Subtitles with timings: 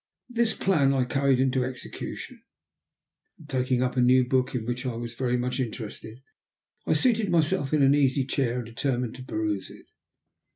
[0.31, 2.41] This plan I carried into execution,
[3.37, 6.23] and taking up a new book in which I was very much interested,
[6.91, 9.85] seated myself in an easy chair and determined to peruse it.